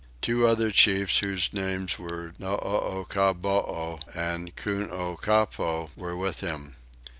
[0.19, 6.75] Two other chiefs whose names were Noocaboo and Kunocappo were with him.